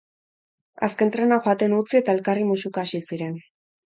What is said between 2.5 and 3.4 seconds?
musuka hasi ziren.